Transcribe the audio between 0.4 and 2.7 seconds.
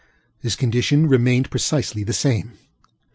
condition remained precisely the same.